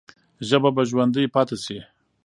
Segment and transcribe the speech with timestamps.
[0.47, 1.77] ژبه به ژوندۍ پاتې سي.